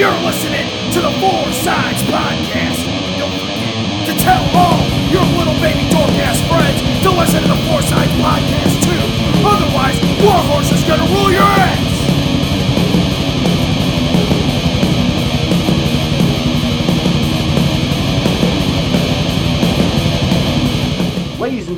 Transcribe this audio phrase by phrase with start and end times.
[0.00, 2.88] You're listening to the Four Sides Podcast.
[3.18, 3.76] Don't forget
[4.06, 4.80] to tell all
[5.12, 8.96] your little baby dork ass friends to listen to the Four Sides Podcast too.
[9.44, 11.89] Otherwise, Warhorse is gonna rule your ass.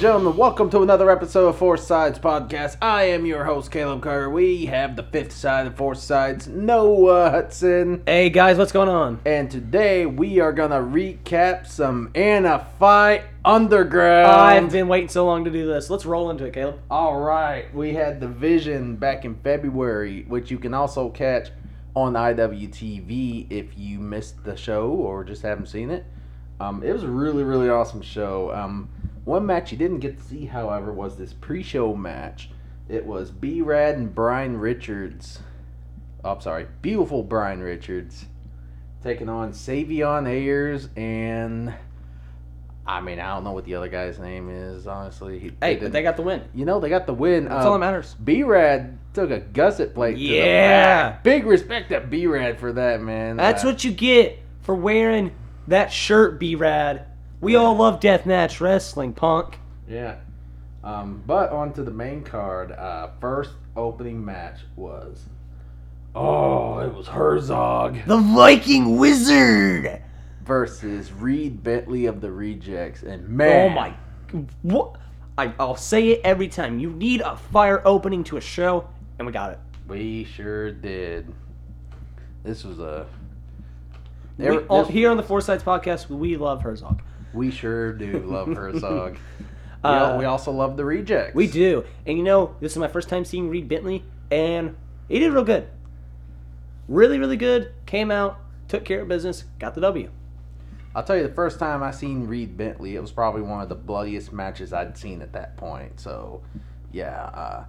[0.03, 2.77] Gentlemen, welcome to another episode of Four Sides Podcast.
[2.82, 4.29] I am your host, Caleb Carter.
[4.29, 8.02] We have the fifth side of Four Sides, Noah Hudson.
[8.05, 9.20] Hey guys, what's going on?
[9.24, 14.27] And today we are going to recap some Anna Fight Underground.
[14.27, 15.88] I've been waiting so long to do this.
[15.88, 16.80] Let's roll into it, Caleb.
[16.91, 21.51] All right, we had the Vision back in February, which you can also catch
[21.95, 26.05] on IWTV if you missed the show or just haven't seen it.
[26.59, 28.52] Um, it was a really, really awesome show.
[28.52, 28.88] Um,
[29.24, 32.50] one match you didn't get to see, however, was this pre-show match.
[32.88, 35.40] It was B Rad and Brian Richards.
[36.24, 38.26] Oh, I'm sorry, beautiful Brian Richards
[39.02, 41.74] taking on Savion Ayers and.
[42.84, 45.38] I mean, I don't know what the other guy's name is, honestly.
[45.38, 46.42] He, Hey, didn't- but they got the win.
[46.52, 47.45] you know, they got the win.
[47.45, 48.14] That's all that matters.
[48.14, 50.16] B Rad took a gusset plate.
[50.18, 51.16] Yeah.
[51.23, 53.36] Big respect to B Rad for that, man.
[53.36, 55.30] That's Uh, what you get for wearing
[55.68, 57.07] that shirt, B Rad.
[57.43, 59.59] We all love deathmatch wrestling, punk.
[59.88, 60.16] Yeah.
[60.85, 62.73] Um, but on to the main card.
[62.73, 65.25] Uh, first opening match was.
[66.15, 70.03] Oh, it was Herzog The Viking Wizard.
[70.44, 73.03] versus Reed Bentley of the Rejects.
[73.03, 73.72] And man.
[73.72, 73.94] Oh my.
[74.62, 74.97] What?
[75.37, 76.78] I, I'll say it every time.
[76.78, 78.88] You need a fire opening to a show,
[79.19, 79.59] and we got it.
[79.88, 81.32] We sure did.
[82.44, 83.06] This was a.
[84.38, 87.03] We, all, this- here on the Four Sides Podcast, we love Herzog.
[87.34, 89.16] We sure do love Herzog.
[89.38, 91.34] we, Uh, we also love the Rejects.
[91.34, 91.84] We do.
[92.06, 94.77] And you know, this is my first time seeing Reed Bentley, and
[95.09, 95.69] he did real good.
[96.88, 97.72] Really, really good.
[97.87, 98.38] Came out,
[98.69, 100.10] took care of business, got the W.
[100.94, 103.69] I'll tell you, the first time I seen Reed Bentley, it was probably one of
[103.69, 105.98] the bloodiest matches I'd seen at that point.
[105.98, 106.42] So,
[106.92, 107.65] yeah, uh,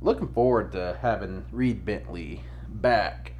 [0.00, 3.34] looking forward to having Reed Bentley back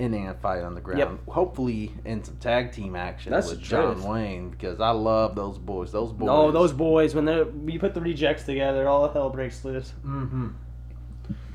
[0.00, 0.98] in a fight on the ground.
[0.98, 1.28] Yep.
[1.28, 4.02] Hopefully, in some tag team action That's with John.
[4.02, 5.92] Wayne because I love those boys.
[5.92, 6.28] Those boys.
[6.30, 9.92] Oh, those boys, when they you put the rejects together, all hell breaks loose.
[10.04, 10.48] Mm-hmm.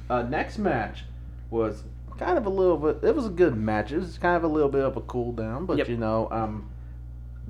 [0.10, 1.04] Uh, next match
[1.50, 1.84] was
[2.20, 3.04] kind of a little bit.
[3.04, 3.92] It was a good match.
[3.92, 5.90] It was kind of a little bit of a cool down, but Yep.
[5.90, 6.70] you know, um,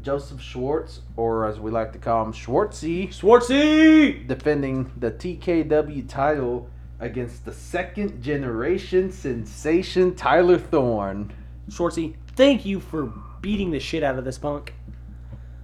[0.02, 6.70] Joseph Schwartz, or as we like to call him, Schwartzy, Schwartzy, defending the TKW title
[7.06, 11.32] against the second generation sensation Tyler Thorne.
[11.70, 14.74] Schwartzy, thank you for beating the shit out of this punk.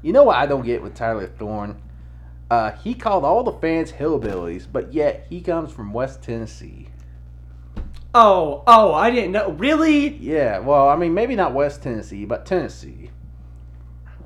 [0.01, 1.81] You know what I don't get with Tyler Thorne?
[2.49, 6.87] Uh, he called all the fans hillbillies, but yet he comes from West Tennessee.
[8.13, 9.51] Oh, oh, I didn't know.
[9.51, 10.09] Really?
[10.17, 13.09] Yeah, well, I mean, maybe not West Tennessee, but Tennessee.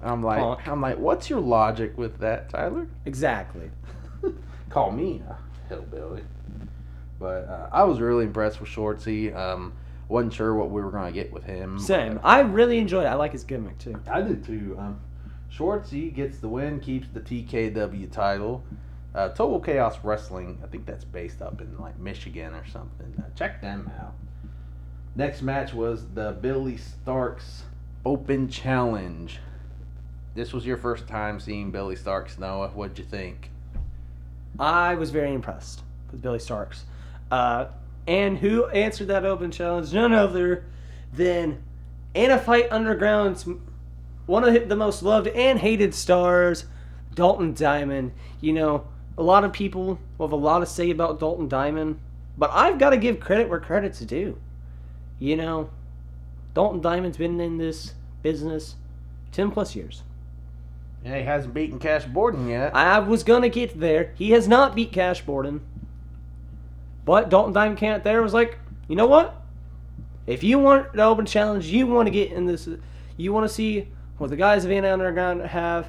[0.01, 0.67] I'm like.
[0.67, 2.87] I'm like, what's your logic with that, Tyler?
[3.05, 3.69] Exactly.
[4.69, 5.37] Call me a
[5.69, 6.23] hillbilly.
[7.19, 9.35] But uh, I was really impressed with Schwartzy.
[9.35, 9.73] Um,
[10.07, 11.79] wasn't sure what we were gonna get with him.
[11.79, 12.19] Same.
[12.23, 13.09] I really enjoyed it.
[13.09, 13.99] I like his gimmick too.
[14.09, 14.75] I did too.
[14.77, 14.99] Um,
[15.51, 18.63] Schwartzy gets the win, keeps the TKW title.
[19.13, 23.13] Uh, Total Chaos Wrestling, I think that's based up in like Michigan or something.
[23.17, 24.13] Uh, check them out.
[25.15, 27.63] Next match was the Billy Starks
[28.05, 29.39] Open Challenge.
[30.35, 32.67] This was your first time seeing Billy Starks, Noah.
[32.67, 33.49] What'd you think?
[34.59, 36.83] I was very impressed with Billy Starks.
[37.31, 37.65] Uh,
[38.07, 39.93] and who answered that open challenge?
[39.93, 40.65] None other
[41.13, 41.63] than
[42.13, 43.47] Anna Fight Underground's
[44.25, 46.65] one of the most loved and hated stars,
[47.13, 48.11] Dalton Diamond.
[48.41, 48.87] You know,
[49.17, 51.99] a lot of people have a lot to say about Dalton Diamond,
[52.37, 54.37] but I've got to give credit where credit's due.
[55.19, 55.69] You know,
[56.53, 58.75] Dalton Diamond's been in this business
[59.31, 60.03] 10 plus years.
[61.03, 62.75] Yeah, he hasn't beaten Cash Borden yet.
[62.75, 64.13] I was gonna get there.
[64.15, 65.61] He has not beat Cash Borden.
[67.05, 68.57] But Dalton Diamond came there was like,
[68.88, 69.41] you know what?
[70.27, 72.67] If you want an open challenge, you want to get in this,
[73.16, 73.87] you want to see
[74.17, 75.87] what the guys of Anna Underground have.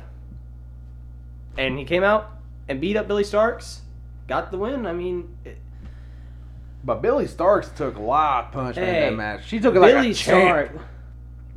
[1.56, 2.30] And he came out
[2.68, 3.80] and beat up Billy Starks,
[4.28, 4.86] got the win.
[4.86, 5.58] I mean, it-
[6.84, 9.46] But Billy Starks took a lot of punishment in that match.
[9.48, 10.70] She took it like Billy a champ.
[10.70, 10.86] Stark,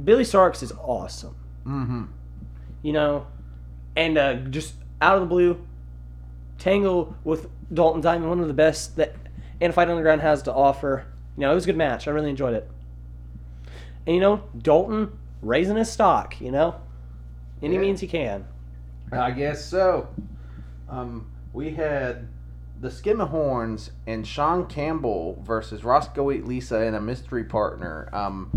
[0.03, 1.35] Billy Starks is awesome.
[1.67, 2.03] Mm-hmm.
[2.81, 3.27] you know,
[3.97, 5.59] and uh, just out of the blue,
[6.57, 9.13] tangle with Dalton Diamond, one of the best that
[9.61, 11.05] Anna Fight Underground has to offer.
[11.37, 12.07] You know, it was a good match.
[12.07, 12.69] I really enjoyed it.
[14.05, 15.11] And you know, Dalton
[15.41, 16.39] raising his stock.
[16.41, 16.75] You know,
[17.61, 17.81] any Yeah.
[17.81, 18.45] means he can.
[19.11, 20.07] I guess so.
[20.89, 22.27] Um, we had
[22.81, 28.09] the Skimmerhorns and Sean Campbell versus Roscoe Eat Lisa and a mystery partner.
[28.13, 28.51] Um,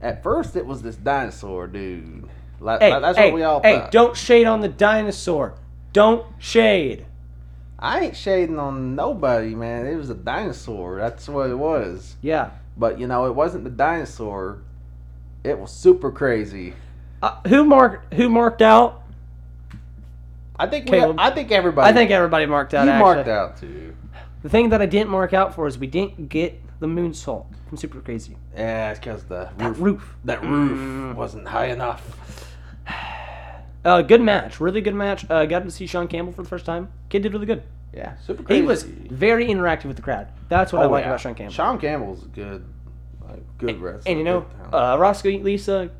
[0.00, 2.28] At first, it was this dinosaur dude.
[2.60, 3.90] Like, Hey, like, that's hey, what we all hey, thought.
[3.90, 5.54] don't shade on the dinosaur.
[5.94, 7.06] Don't shade.
[7.78, 9.86] I ain't shading on nobody, man.
[9.86, 10.96] It was a dinosaur.
[10.98, 12.16] That's what it was.
[12.22, 12.50] Yeah.
[12.76, 14.58] But you know, it wasn't the dinosaur.
[15.42, 16.74] It was super crazy.
[17.22, 19.02] Uh, who marked who marked out?
[20.58, 21.16] I think we, Caleb.
[21.18, 21.88] I think everybody.
[21.90, 22.84] I think everybody marked out.
[22.84, 23.14] you actually.
[23.14, 23.94] marked out too.
[24.42, 27.78] The thing that I didn't mark out for is we didn't get the moonsault from
[27.78, 28.36] Super Crazy.
[28.54, 30.16] Yeah, it's because the That roof, roof.
[30.24, 31.14] that roof Mm.
[31.14, 32.43] wasn't high enough.
[33.84, 35.28] Uh, good match, really good match.
[35.30, 36.88] Uh, got to see Sean Campbell for the first time.
[37.10, 37.62] Kid did really good.
[37.92, 38.62] Yeah, super crazy.
[38.62, 40.28] He was very interactive with the crowd.
[40.48, 41.08] That's what I Oh, like yeah.
[41.10, 41.52] about Sean Campbell.
[41.54, 42.64] Sean Campbell's good,
[43.28, 44.10] like, good wrestler.
[44.10, 45.90] and you know, uh, Roscoe Lisa,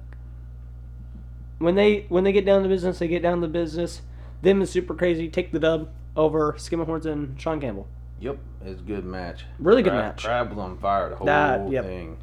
[1.58, 4.02] when they when they get down to business, they get down to business.
[4.42, 7.86] Them and Super Crazy take the dub over Skimmerhorns and Sean Campbell.
[8.20, 9.44] Yep, it's a good match.
[9.58, 10.24] Really good Crab, match.
[10.24, 11.84] Crab was on fire the whole That- yep.
[11.84, 12.16] thing.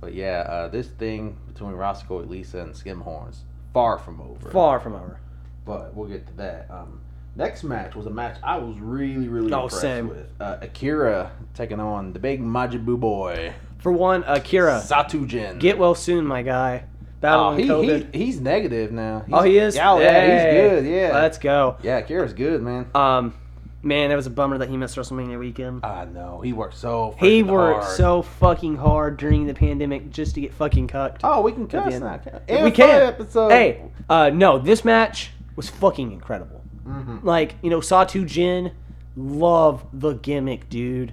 [0.00, 3.38] But yeah, uh, this thing between Roscoe, Lisa, and Skimhorns
[3.74, 4.50] far from over.
[4.50, 5.20] Far from over.
[5.66, 6.66] But we'll get to that.
[6.70, 7.00] Um,
[7.36, 10.08] next match was a match I was really, really Oh, impressed same.
[10.08, 10.26] with.
[10.40, 15.58] Uh, Akira taking on the big Majibu boy For one, Akira, Satu Jin.
[15.58, 16.84] get well soon, my guy.
[17.22, 18.14] oh, he, COVID.
[18.14, 19.20] he, he's negative now.
[19.26, 19.74] He's, oh, he is.
[19.76, 20.86] Yeah, yeah, he's good.
[20.86, 21.76] Yeah, Let's go.
[21.82, 22.86] yeah, Akira's good, man.
[22.94, 23.34] Um,
[23.84, 25.84] man, that was a bummer that he missed WrestleMania weekend.
[25.84, 27.14] I know he worked so.
[27.18, 27.96] He worked hard.
[27.96, 31.20] so fucking hard during the pandemic just to get fucking cucked.
[31.24, 32.20] Oh, we can cuss now.
[32.62, 33.02] we can.
[33.02, 33.50] Episode.
[33.50, 36.62] Hey, uh, no, this match was fucking incredible.
[36.86, 37.22] Mhm.
[37.24, 38.72] Like, you know, Satu Jin,
[39.16, 41.12] love the gimmick, dude.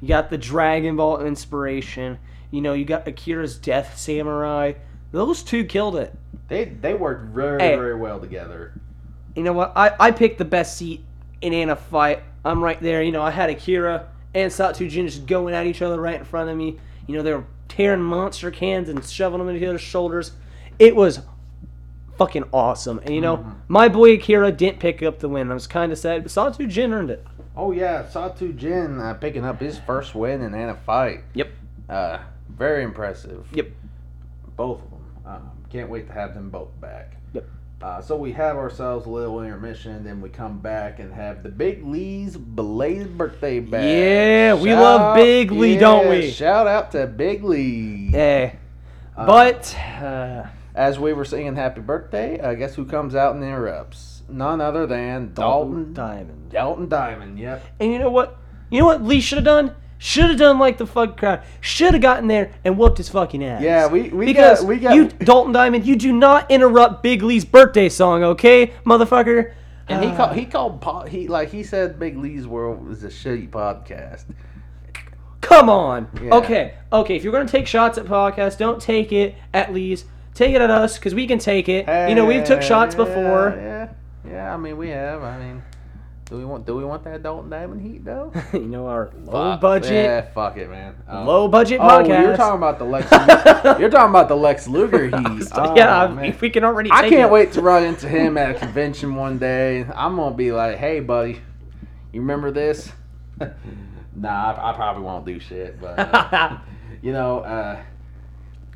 [0.00, 2.18] You got the Dragon Ball inspiration.
[2.50, 4.74] You know, you got Akira's Death Samurai.
[5.12, 6.14] Those two killed it.
[6.48, 7.76] They they worked very Hey.
[7.76, 8.72] very well together.
[9.34, 9.72] You know what?
[9.74, 11.02] I, I picked the best seat
[11.44, 12.22] in in a fight.
[12.44, 13.02] I'm right there.
[13.02, 16.24] You know, I had Akira and Satu Jin just going at each other right in
[16.24, 16.78] front of me.
[17.06, 20.32] You know, they were tearing monster cans and shoving them into each other's shoulders.
[20.78, 21.20] It was
[22.16, 22.98] fucking awesome.
[23.00, 25.50] And you know, my boy Akira didn't pick up the win.
[25.50, 27.24] I was kind of sad, but Satu Jin earned it.
[27.56, 31.20] Oh yeah, Satu Jin uh, picking up his first win in a fight.
[31.34, 31.50] Yep.
[31.88, 32.18] Uh,
[32.48, 33.46] very impressive.
[33.52, 33.68] Yep.
[34.56, 35.00] Both of them.
[35.26, 37.16] Um, can't wait to have them both back.
[37.84, 41.50] Uh, so we have ourselves a little intermission, then we come back and have the
[41.50, 43.84] Big Lee's belated birthday bash.
[43.84, 46.30] Yeah, we love Big Lee, don't we?
[46.30, 48.10] Shout out to Big Lee.
[48.14, 48.52] Eh.
[49.14, 53.44] Uh, But uh, As we were singing happy birthday, uh, guess who comes out and
[53.44, 54.22] interrupts?
[54.30, 55.92] None other than Dalton.
[55.92, 56.52] Diamond.
[56.52, 57.66] Dalton Diamond, yep.
[57.78, 58.38] And you know what?
[58.70, 59.76] You know what Lee should have done?
[60.04, 61.40] Should have done like the fuck crowd.
[61.62, 63.62] Should have gotten there and whooped his fucking ass.
[63.62, 67.22] Yeah, we- we because got- we got- you Dalton Diamond, you do not interrupt Big
[67.22, 69.52] Lee's birthday song, okay, motherfucker.
[69.88, 70.16] And he Ah.
[70.16, 74.24] called he called po- he like he said Big Lee's World was a shitty podcast.
[75.40, 76.08] Come on.
[76.22, 76.34] Yeah.
[76.34, 77.16] Okay, okay.
[77.16, 80.04] If you're gonna take shots at podcasts, don't take it at Lee's.
[80.34, 81.86] Take it at us because we can take it.
[82.10, 83.54] you know, we've took shots Yeah, before.
[83.56, 83.88] Yeah,
[84.30, 84.52] yeah.
[84.54, 85.22] I mean, we have.
[85.22, 85.62] I mean,
[86.26, 88.32] do we want do we want that Dalton Diamond heat though?
[88.52, 89.60] you know, our low Fuck.
[89.60, 90.94] budget, Yeah, fuck it, man.
[91.06, 92.22] Um, low budget Oh, podcast.
[92.22, 93.10] you're talking about the Lex.
[93.80, 95.48] you're talking about the Lex Luger heat.
[95.52, 96.24] Oh, yeah, man.
[96.24, 96.90] if we can already.
[96.92, 97.30] I can't it.
[97.30, 99.84] wait to run into him at a convention one day.
[99.94, 101.40] I'm gonna be like, "Hey, buddy,
[102.12, 102.90] you remember this?"
[104.16, 106.58] nah, I, I probably won't do shit, but uh,
[107.02, 107.82] you know, uh,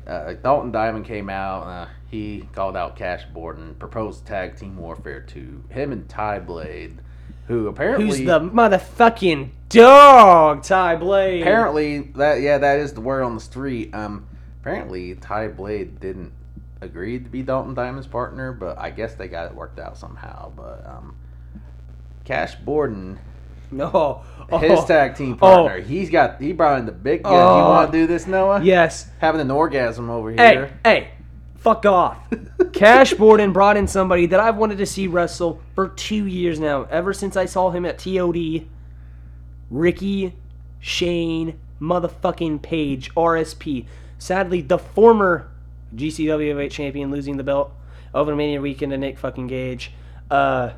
[0.07, 1.63] uh, Dalton Diamond came out.
[1.63, 6.99] Uh, he called out Cash Borden, proposed tag team warfare to him and Ty Blade,
[7.49, 11.41] who apparently Who's the motherfucking dog, Ty Blade?
[11.41, 13.93] apparently that yeah that is the word on the street.
[13.93, 14.25] Um,
[14.61, 16.31] apparently Ty Blade didn't
[16.79, 20.51] agree to be Dalton Diamond's partner, but I guess they got it worked out somehow.
[20.55, 21.15] But um,
[22.23, 23.19] Cash Borden,
[23.71, 24.23] No.
[24.51, 25.37] Oh, his tag team Oh.
[25.37, 27.69] partner, he's got he brought in the big you Oh.
[27.69, 28.61] want to do this, Noah?
[28.63, 29.07] Yes.
[29.19, 30.37] Having an orgasm over here.
[30.39, 30.79] Hey, here.
[30.83, 31.07] hey,
[31.59, 32.17] fuck off.
[32.73, 36.83] Cash Borden brought in somebody that I've wanted to see wrestle for two years now,
[36.83, 38.65] ever since I saw him at TOD.
[39.69, 40.33] Ricky
[40.79, 43.85] Shane motherfucking Page, RSP.
[44.17, 45.49] Sadly, the former
[45.95, 47.71] GCW champion losing the belt
[48.13, 49.91] over the Mania weekend to Nick fucking Gage.
[50.29, 50.71] Uh,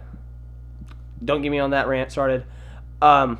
[1.23, 2.45] don't get me on that rant started.
[3.01, 3.39] Um,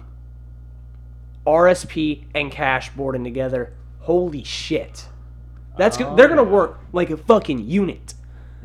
[1.45, 3.73] RSP and Cash Borden together.
[4.01, 5.07] Holy shit.
[5.77, 6.49] That's Oh, they're gonna yeah.
[6.49, 8.13] work like a fucking unit.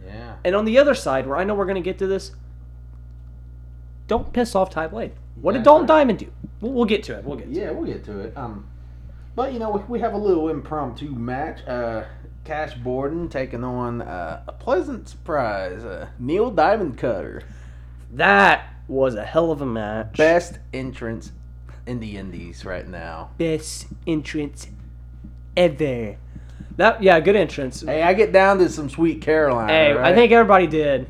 [0.05, 0.35] Yeah.
[0.45, 2.33] And on the other side, where I know we're gonna get to this,
[4.07, 5.13] don't piss off Ty Blade.
[5.41, 5.99] What did Dalton right.
[5.99, 6.33] Diamond do?
[6.61, 7.25] We'll, we'll get to it.
[7.25, 7.63] We'll get to it.
[7.65, 8.37] Yeah, we'll get to it.
[8.37, 8.67] Um,
[9.35, 11.67] but you know, we, we have a little impromptu match.
[11.67, 12.05] Uh,
[12.45, 17.43] Cash Borden taking on uh, a pleasant surprise, uh, Neil Diamond Cutter,
[18.13, 20.17] That was a hell of a match.
[20.17, 21.33] best entrance
[21.87, 23.31] in the Indies right now.
[23.37, 24.69] Best entrance
[25.57, 26.17] ever.
[26.77, 27.81] That yeah, good entrance.
[27.81, 29.69] Hey, I get down to some Sweet Caroline.
[29.69, 31.09] Hey, all I think everybody did.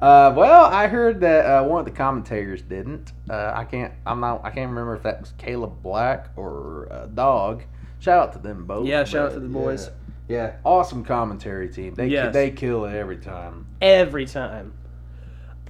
[0.00, 3.12] Uh, well, I heard that uh, one of the commentators didn't.
[3.30, 3.94] Uh, I can't.
[4.04, 4.42] I'm not.
[4.44, 7.62] I can't remember if that was Caleb Black or uh, Dog.
[7.98, 8.86] Shout out to them both.
[8.86, 9.90] Yeah, shout out to the boys.
[10.28, 11.94] Yeah, yeah, awesome commentary team.
[11.94, 12.34] They Yes.
[12.34, 13.66] they kill it every time.
[13.80, 14.74] Every time.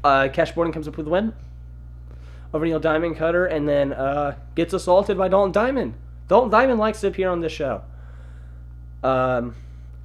[0.03, 1.33] Uh, Cash Borden comes up with the win
[2.53, 5.95] over Neil Diamond Cutter and then uh, gets assaulted by Dalton Diamond.
[6.29, 7.83] Dalton Diamond likes to appear on this show.
[9.07, 9.55] Um,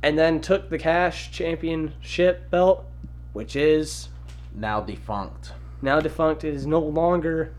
[0.04, 2.86] and then took the Cash Championship belt,
[3.34, 4.10] which is
[4.56, 5.54] Now defunct.
[5.82, 6.44] now defunct.
[6.44, 7.54] It is no longer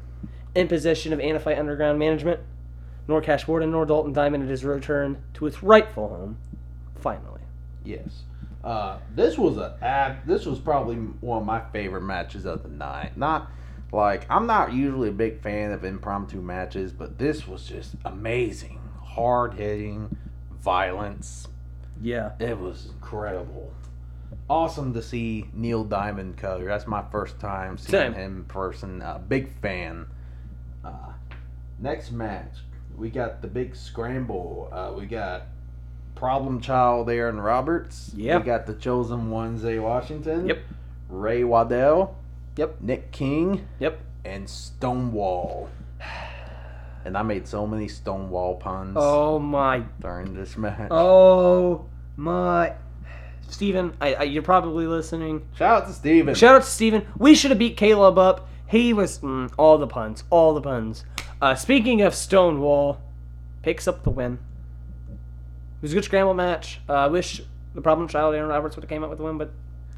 [0.54, 2.40] in possession of Anna Fight Underground management,
[3.08, 4.44] nor Cash Borden nor Dalton Diamond.
[4.44, 6.38] It is returned to its rightful home,
[7.00, 7.40] finally.
[7.84, 8.22] Yes.
[8.62, 12.68] Uh, this was a ab- this was probably one of my favorite matches of the
[12.68, 13.16] night.
[13.16, 13.50] Not
[13.90, 18.78] like I'm not usually a big fan of impromptu matches, but this was just amazing.
[19.02, 20.16] Hard hitting,
[20.62, 21.48] violence.
[22.00, 22.32] Yeah.
[22.38, 23.72] It was incredible.
[24.48, 26.64] Awesome to see Neil Diamond Cutter.
[26.64, 28.14] That's my first time seeing Same.
[28.14, 29.02] him in person.
[29.02, 30.06] Uh, big fan.
[30.84, 31.12] Uh,
[31.78, 32.58] next match,
[32.96, 34.68] we got the big scramble.
[34.72, 35.42] Uh, we got
[36.14, 38.12] Problem Child there Aaron Roberts.
[38.16, 38.38] Yeah.
[38.38, 40.48] We got the Chosen One Zay Washington.
[40.48, 40.58] Yep.
[41.08, 42.16] Ray Waddell.
[42.56, 42.80] Yep.
[42.80, 43.66] Nick King.
[43.80, 44.00] Yep.
[44.24, 45.68] And Stonewall.
[47.04, 50.88] And I made so many Stonewall puns Oh my during this match.
[50.90, 52.74] Oh my,
[53.48, 55.46] Steven, I, I, you're probably listening.
[55.56, 56.34] Shout out to Steven.
[56.34, 57.06] Shout out to Steven.
[57.18, 58.48] We should have beat Caleb up.
[58.66, 61.04] He was mm, all the puns, all the puns.
[61.40, 63.00] Uh, speaking of Stonewall,
[63.62, 64.38] picks up the win.
[65.10, 66.80] It was a good scramble match.
[66.88, 67.42] Uh, I wish
[67.74, 69.52] the problem child Aaron Roberts would have came out with the win, but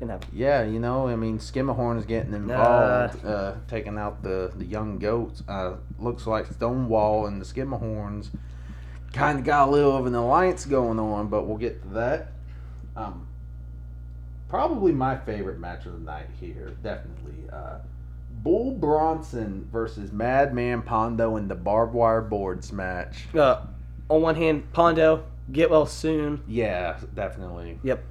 [0.07, 0.39] didn't happen.
[0.39, 4.99] Yeah, you know, I mean, Skimmerhorn is getting involved, uh, taking out the, the young
[4.99, 5.43] goats.
[5.49, 8.29] Uh, looks like Stonewall and the Skimmerhorns
[9.13, 12.33] kind of got a little of an alliance going on, but we'll get to that.
[12.97, 13.27] Um,
[14.49, 17.49] probably my favorite match of the night here, definitely.
[17.53, 17.79] Uh,
[18.43, 23.27] Bull Bronson versus Madman Pondo in the barbed wire boards match.
[23.35, 23.63] Uh,
[24.11, 26.43] on one hand, Pondo, get well soon.
[26.47, 27.79] Yeah, definitely.
[27.83, 28.05] Yep.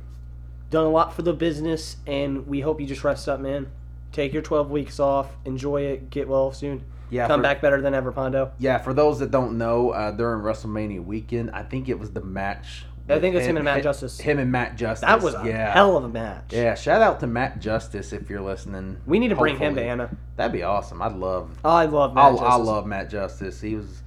[0.74, 3.68] Done a lot for the business, and we hope you just rest up, man.
[4.12, 6.84] Take your 12 weeks off, enjoy it, get well soon.
[7.12, 8.54] Yeah, Come for- back better than ever, Pondo.
[8.58, 12.22] Yeah, for those that don't know, uh, during WrestleMania weekend, I think it was the
[12.22, 12.86] match.
[13.08, 14.20] I think it's him and Matt him- Justice.
[14.20, 15.08] Him and Matt Justice.
[15.08, 15.72] That was a yeah.
[15.74, 16.46] hell of a match.
[16.50, 18.98] Yeah, shout out to Matt Justice if you're listening.
[19.06, 20.10] We need to bring him to Anna.
[20.38, 21.04] That'd be awesome.
[21.04, 21.52] I'd love.
[21.64, 22.48] Oh, I love Matt I, Justice.
[22.50, 23.62] I love Matt Justice.
[23.62, 24.02] He was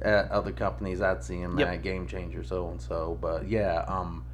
[0.00, 1.00] at other companies.
[1.00, 1.68] I'd see him Yep.
[1.68, 3.16] at Game Changer, so and so.
[3.20, 4.24] But yeah, um,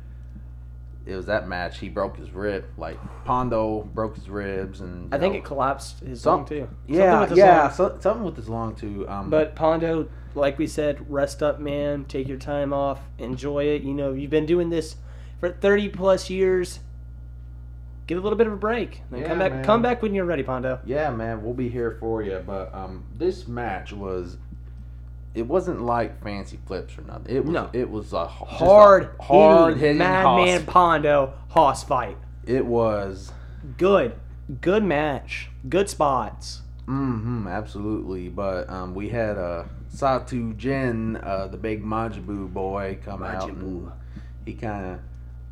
[1.09, 1.79] it was that match.
[1.79, 2.67] He broke his rib.
[2.77, 6.69] Like Pondo broke his ribs, and I think it collapsed his some- lung too.
[6.87, 9.09] Yeah, Something yeah, so, something with his lung too.
[9.09, 12.05] Um, But Pondo, like we said, rest up, man.
[12.05, 13.00] Take your time off.
[13.19, 13.83] Enjoy it.
[13.83, 14.97] You know, you've been doing this
[15.41, 16.81] for 30 plus years.
[18.07, 19.03] Get a little bit of a break.
[19.11, 19.53] Then come back.
[19.53, 19.65] man.
[19.65, 20.81] Come back when you're ready, Pondo.
[20.87, 22.43] Yeah, man, we'll be here for you.
[22.47, 24.38] But um, this match was,
[25.38, 27.35] it wasn't like fancy flips or nothing.
[27.35, 27.71] It was, No.
[27.73, 30.66] it was a h- just a Hard, hard hitting, Madman.
[30.66, 32.16] Pondo Hoss fight.
[32.47, 33.33] It was,
[33.76, 34.14] Good,
[34.61, 35.50] good match.
[35.68, 36.62] Good spots.
[36.87, 38.28] mm-hmm, absolutely.
[38.28, 39.64] But um, we had uh,
[39.95, 43.90] Satu Jin, uh, the big Majibu boy, come out and
[44.47, 44.99] he kind of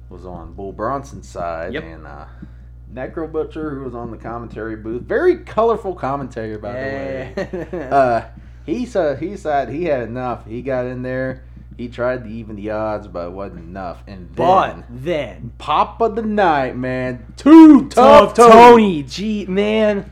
[0.09, 1.83] was on Bull Bronson's side Yep.
[1.85, 2.07] and.
[2.07, 2.25] Uh,
[2.95, 7.89] Necro Butcher, who was on the commentary booth, very colorful commentary, by the way.
[7.91, 8.23] uh,
[8.67, 10.47] he said he said he had enough.
[10.47, 11.45] He got in there.
[11.77, 14.03] He tried to even the odds, but it wasn't enough.
[14.07, 19.03] And then but then pop of the night, man, too Tough tough, Tony.
[19.03, 20.11] Gee, man.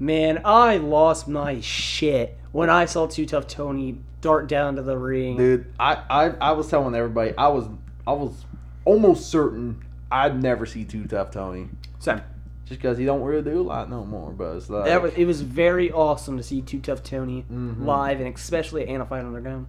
[0.00, 4.98] Man, I lost my shit when I saw Too Tough Tony dart down to the
[4.98, 5.36] ring.
[5.36, 5.72] dude.
[5.78, 7.66] I, I I was telling everybody I was
[8.06, 8.44] I was
[8.84, 11.68] almost certain I'd never see too tough Tony,
[11.98, 12.20] So,
[12.66, 14.30] just because he don't really do a lot no more.
[14.32, 17.84] But it's like that was, it was very awesome to see Too Tough Tony Mhm.
[17.84, 19.66] live and especially at Anna Fight Underground.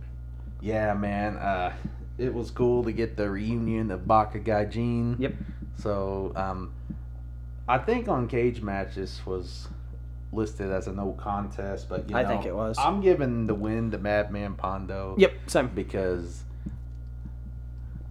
[0.62, 1.38] yeah, man.
[1.38, 1.74] Uh,
[2.18, 5.20] it was cool to get the reunion of Baka Guy Gaijin.
[5.20, 5.34] Yep.
[5.78, 6.72] So, um,
[7.68, 9.68] I think on cage match this was
[10.32, 12.78] listed as a no contest, but you I think it was.
[12.80, 15.16] I'm giving the win to Madman Pondo.
[15.18, 15.68] Yep, same.
[15.76, 16.44] Because,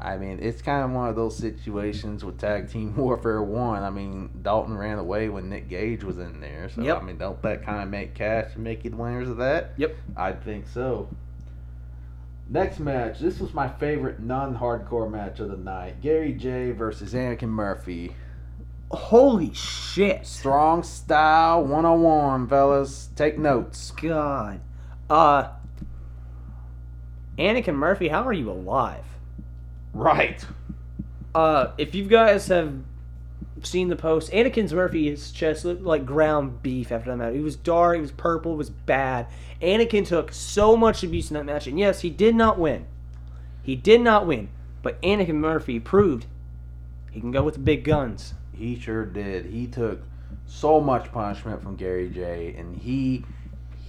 [0.05, 3.83] I mean, it's kind of one of those situations with Tag Team Warfare One.
[3.83, 7.01] I mean, Dalton ran away when Nick Gage was in there, so Yep.
[7.01, 9.73] I mean, don't that kind of make cash and make you the winners of that?
[9.79, 9.97] Yep.
[10.15, 11.09] I think so.
[12.51, 13.19] Next match.
[13.19, 16.03] This was my favorite non-hardcore match of the night.
[16.03, 18.15] Gary Jay versus Anakin Murphy.
[18.91, 20.27] Holy shit.
[20.27, 23.09] Strong style 101, fellas.
[23.17, 23.91] Take notes.
[23.93, 24.61] God.
[25.09, 25.49] Uh
[27.39, 29.05] Anakin Murphy, how are you alive?
[29.95, 30.45] Right.
[31.35, 32.75] Uh, if you guys have
[33.63, 37.35] seen the post, Anakin Murphy's chest looked like ground beef after that match.
[37.35, 39.27] It was dark, it was purple, it was bad.
[39.63, 42.87] Anakin took so much abuse in that match, and yes, he did not win.
[43.63, 44.51] He did not win,
[44.83, 46.27] but Anakin Murphy proved
[47.11, 48.35] he can go with the big guns.
[48.53, 49.47] He sure did.
[49.47, 50.03] He took
[50.47, 53.25] so much punishment from Gary Jay, and he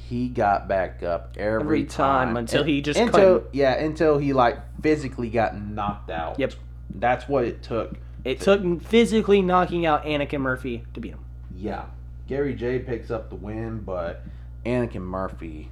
[0.10, 3.56] he got back up every, Every time until he just until couldn't.
[3.56, 6.38] yeah until he like physically got knocked out.
[6.40, 6.54] Yep.
[6.94, 7.96] That's what it took.
[8.24, 11.26] It took physically knocking out Anakin Murphy to beat him.
[11.56, 11.86] Yeah.
[12.28, 14.24] Gary Jay picks up the win, but
[14.66, 15.70] Anakin Murphy,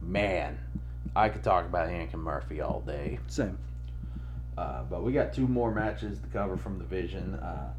[0.00, 0.58] man,
[1.14, 3.18] I could talk about Anakin Murphy all day.
[3.28, 3.58] Same.
[4.58, 7.34] Uh, but we got two more matches to cover from the Vision.
[7.34, 7.72] Uh,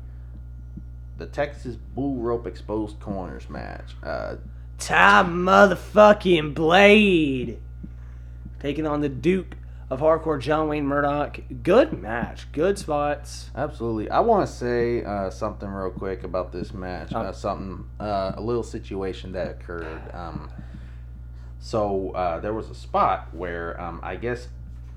[1.17, 3.95] the Texas Bull Rope Exposed Corners match.
[4.01, 4.35] Uh,
[4.79, 7.59] Ty motherfucking Blade
[8.59, 9.55] taking on the Duke
[9.89, 11.39] of Hardcore, John Wayne Murdoch.
[11.61, 13.51] Good match, good spots.
[13.55, 14.09] absolutely.
[14.09, 17.11] I want to say uh, something real quick about this match.
[17.13, 17.19] Oh.
[17.19, 20.01] Uh, something, uh, a little situation that occurred.
[20.13, 20.49] Um,
[21.59, 24.47] so uh, there was a spot where um, I guess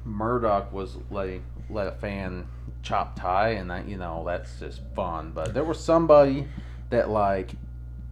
[0.04, 2.46] Murdoch was letting let a fan
[2.82, 5.32] chop tie, and that you know that's just fun.
[5.32, 6.48] But there was somebody
[6.90, 7.50] that like,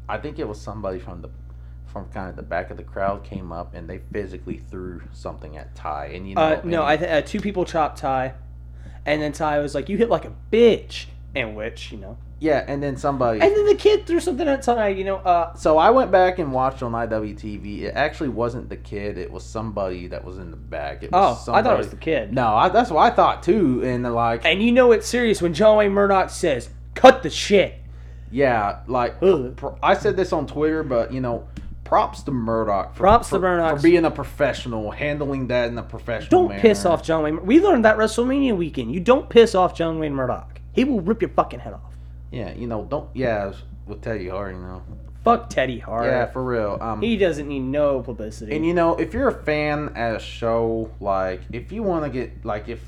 [0.08, 1.30] I think it was somebody from the
[1.94, 5.56] from kind of the back of the crowd came up and they physically threw something
[5.56, 8.34] at Ty, and you know, Uh, no, and- I th- uh, two people chopped Ty,
[9.06, 12.64] and then Ty was like, "You hit like a bitch," and which you know, yeah,
[12.66, 13.40] and then somebody.
[13.40, 14.88] and then the kid threw something at Ty.
[14.88, 17.82] You know, uh, So I went back and watched on IWTV.
[17.84, 21.04] It actually wasn't the kid; it was somebody that was in the back.
[21.04, 22.32] It oh, was I thought it was the kid.
[22.32, 23.82] No, I, that's what I thought too.
[23.84, 27.76] And like, And you know it's serious when John Wayne Murdoch says, "Cut the shit."
[28.32, 29.78] yeah, like Ugh.
[29.80, 31.44] I said this on Twitter, but you know,
[31.84, 32.94] props to Murdoch.
[32.94, 33.76] For, Props to for, Murdoch.
[33.76, 36.30] for being a professional, handling that in a professional.
[36.30, 36.62] Don't manner.
[36.62, 37.44] piss off John Wayne.
[37.44, 38.92] We learned that WrestleMania weekend.
[38.92, 40.60] You don't piss off John Wayne Murdoch.
[40.72, 41.94] He will rip your fucking head off.
[42.32, 43.08] Yeah, you know, don't.
[43.14, 43.52] Yeah,
[43.86, 44.82] with Teddy Hart, you know.
[45.22, 46.06] Fuck Teddy Hart.
[46.06, 46.76] Yeah, for real.
[46.80, 48.54] Um, he doesn't need no publicity.
[48.54, 52.10] And you know, if you're a fan at a show, like if you want to
[52.10, 52.80] get like if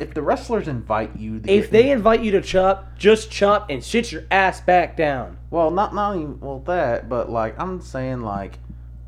[0.00, 3.82] if the wrestlers invite you, to if they invite you to chop, just chop and
[3.84, 5.38] sit your ass back down.
[5.50, 8.58] well, not not even well that, but like I'm saying, like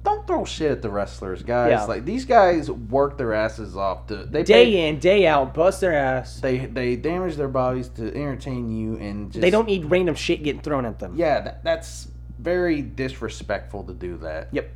[0.04, 1.70] don't throw shit at the wrestlers, guys.
[1.70, 1.84] Yeah.
[1.84, 5.80] Like these guys work their asses off to they Day pay- in, day out, bust
[5.80, 6.40] their ass.
[6.40, 10.42] they they damage their bodies to entertain you and just They don't need random shit
[10.42, 11.14] getting thrown at them.
[11.16, 14.48] Yeah, that, that's very disrespectful to do that.
[14.50, 14.70] Yep.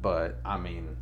[0.00, 0.96] But I mean,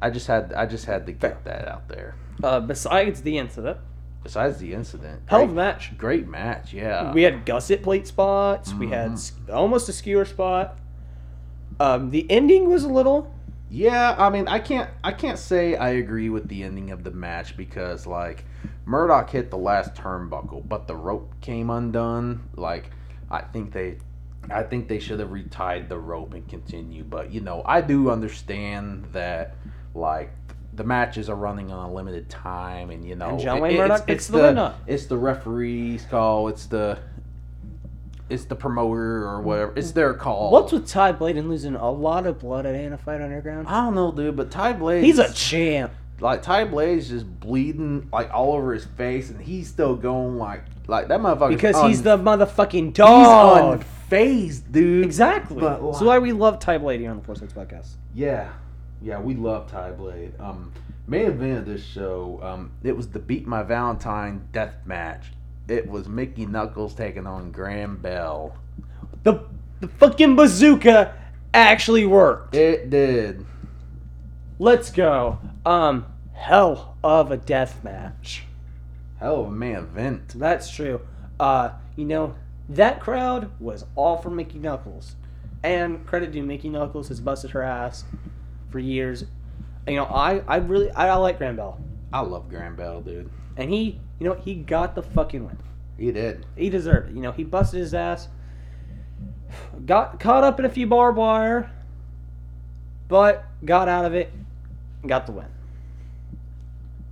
[0.00, 2.14] I just had I just had to get that out there.
[2.42, 3.78] Uh, besides the incident,
[4.22, 5.96] Besides the incident, hell of a match.
[5.96, 6.72] great match.
[6.74, 8.74] Yeah, We had gusset plate spots.
[8.74, 9.52] We had Mhm.
[9.54, 10.78] almost a skewer spot.
[11.80, 13.32] Um, the ending was a little.
[13.70, 14.14] yeah.
[14.18, 17.56] I mean, I can't I can't say I agree with the ending of the match
[17.56, 18.44] because like
[18.86, 22.48] Murdoch hit the last turnbuckle, but the rope came undone.
[22.56, 22.90] Like
[23.30, 23.98] I think they.
[24.50, 28.08] I think they should have retied the rope and continue, but you know, I do
[28.10, 29.56] understand that
[29.98, 30.30] like
[30.74, 33.88] the matches are running on a limited time, and you know, And John Wayne it's-
[33.88, 34.78] Murdoch it's picks the up.
[34.86, 36.48] It's the referee's call.
[36.48, 36.98] It's the
[38.30, 39.72] it's the promoter or whatever.
[39.74, 40.50] It's their call.
[40.50, 43.66] What's with Ty Bladen losing a lot of blood at Anna Fight Underground?
[43.68, 45.02] I don't know, dude, but Ty Blade.
[45.02, 45.92] He's a champ.
[46.20, 50.62] like Ty Blade just bleeding like all over his face, and he's still going like
[50.86, 51.48] like that motherfucker.
[51.48, 53.82] Because he's the motherfucking he's dog.
[54.10, 55.04] unfazed, dude.
[55.06, 55.60] exactly.
[55.60, 57.92] But That's why we love Ty Blade here on the Four Sides Podcast.
[58.14, 58.50] Yeah,
[59.02, 60.32] yeah, we love Ty Blade.
[60.40, 60.72] Um,
[61.06, 65.26] main event of this show, um, it was the Beat My Valentine death match.
[65.68, 68.56] It was Mickey Knuckles taking on Graham Bell.
[69.22, 69.44] The
[69.80, 71.14] the fucking bazooka
[71.54, 72.54] actually worked.
[72.54, 73.44] It did.
[74.58, 75.38] Let's go.
[75.64, 78.44] Um, hell of a death match.
[79.20, 80.32] Hell of a main event.
[80.34, 81.00] That's true.
[81.38, 82.34] Uh, you know,
[82.68, 85.14] that crowd was all for Mickey Knuckles.
[85.62, 88.04] And credit to Mickey Knuckles has busted her ass
[88.70, 89.24] for years.
[89.86, 91.80] You know, I, I really I, I like Graham Bell.
[92.12, 93.30] I love Graham Bell, dude.
[93.56, 95.58] And he you know, he got the fucking win.
[95.96, 96.46] He did.
[96.56, 97.16] He deserved it.
[97.16, 98.28] You know, he busted his ass.
[99.84, 101.70] Got caught up in a few barbed wire,
[103.08, 104.30] but got out of it,
[105.06, 105.46] got the win.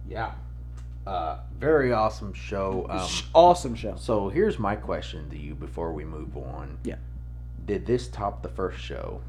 [0.09, 0.33] Yeah.
[1.07, 2.87] Uh, very awesome show.
[2.91, 3.97] Um, awesome show.
[3.97, 6.79] so here's my question to you before we move on.
[6.85, 6.97] Yeah.
[7.65, 9.21] Did this top the first show?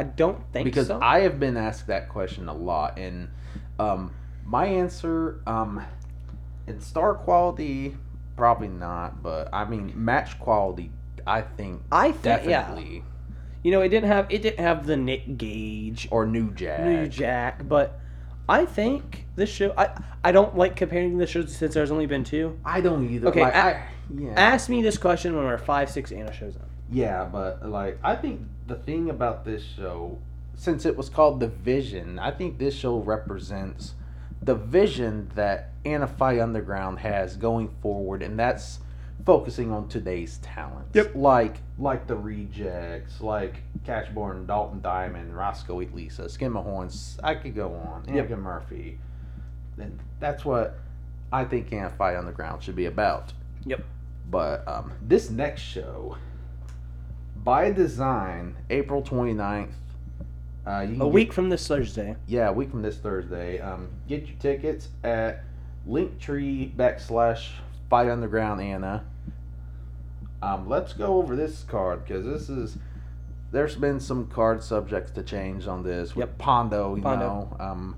[0.00, 0.98] I don't think because so.
[1.02, 3.28] I have been asked that question a lot, and
[3.78, 4.14] um,
[4.46, 5.84] my answer, um,
[6.66, 7.98] in star quality,
[8.34, 10.90] probably not, but I mean match quality,
[11.26, 12.62] I think I think yeah.
[12.62, 13.04] definitely,
[13.62, 16.80] You know, it didn't have it didn't have the Nick Gage or New Jack.
[16.80, 18.00] New Jack, but
[18.48, 19.74] I think this show.
[19.76, 19.90] I
[20.24, 22.58] I don't like comparing the shows since there's only been two.
[22.64, 23.28] I don't either.
[23.28, 23.86] Okay, like, a- I,
[24.16, 24.32] yeah.
[24.34, 26.62] Ask me this question when we're five, six Anna shows in.
[26.90, 30.16] Yeah, but like I think the thing about this show,
[30.54, 33.94] since it was called the Vision, I think this show represents
[34.42, 38.78] the vision that Anna Fight Underground has going forward, and that's
[39.26, 40.94] focusing on today's talents.
[40.94, 41.16] Yep.
[41.16, 47.18] Like like the Rejects, like Cash Borden, Dalton Diamond, Roscoe Lisa, Skimmerhorns.
[47.24, 48.14] I could go on.
[48.14, 48.28] Yep.
[48.28, 48.98] Anakin Murphy.
[49.78, 50.78] And that's what
[51.32, 53.32] I think Anna Fight Underground should be about.
[53.66, 53.82] Yep.
[54.30, 56.16] But um, this next show,
[57.42, 59.70] by design, April 29th.
[60.66, 62.16] Uh, you A get- week from this Thursday.
[62.26, 63.58] yeah, a week from this Thursday.
[63.60, 65.42] Um, get your tickets at
[65.88, 67.48] Linktree backslash
[67.88, 69.04] Fight Underground Anna.
[70.42, 72.78] Um, let's go over this card because this is
[73.52, 76.38] there's been some card subjects to change on this with Yep.
[76.38, 77.26] Pondo, you Pondo.
[77.26, 77.56] know.
[77.58, 77.96] Um,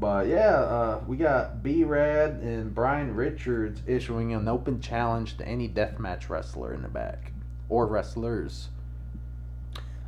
[0.00, 5.46] but yeah, uh, we got B Rad and Brian Richards issuing an open challenge to
[5.46, 7.32] any deathmatch wrestler in the back
[7.68, 8.70] or wrestlers.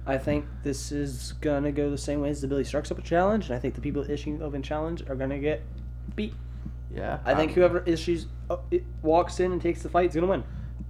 [0.06, 3.46] I think this is gonna go the same way as the Billy Starks Open Challenge,
[3.46, 5.62] and I think the people issuing the Open Challenge are gonna get
[6.14, 6.34] beat.
[6.94, 10.14] Yeah, I think um, whoever issues uh, it walks in and takes the fight is
[10.14, 10.44] gonna win.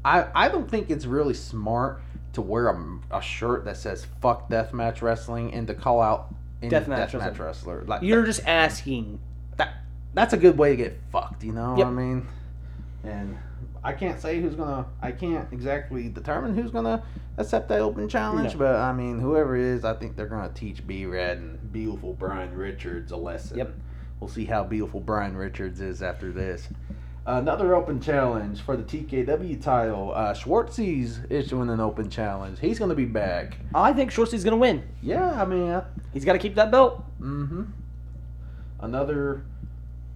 [0.04, 2.00] I, I don't think it's really smart
[2.34, 6.70] to wear a, a shirt that says "fuck deathmatch wrestling" and to call out any
[6.70, 7.84] Deathmatch wrestler.
[7.86, 9.18] Like You're just asking.
[9.56, 9.74] that,
[10.14, 11.42] that's a good way to get fucked.
[11.42, 11.86] You know Yep.
[11.86, 12.26] what I mean?
[13.04, 13.38] And
[13.84, 14.86] I can't say who's gonna.
[15.00, 17.02] I can't exactly determine who's gonna
[17.36, 18.52] accept that open challenge.
[18.54, 18.58] No.
[18.58, 22.12] But I mean, whoever it is, I think they're gonna teach B Rad and beautiful
[22.14, 23.58] Brian Richards a lesson.
[23.58, 23.74] Yep.
[24.20, 26.68] We'll see how beautiful Brian Richards is after this.
[27.26, 30.12] Another open challenge for the TKW title.
[30.14, 32.60] Uh, Schwartzy's issuing an open challenge.
[32.60, 33.58] He's going to be back.
[33.74, 34.84] I think Schwartzy's gonna win.
[35.02, 37.04] Yeah, I mean, uh, He's got to keep that belt.
[37.20, 37.64] mm-hmm.
[38.80, 39.42] Another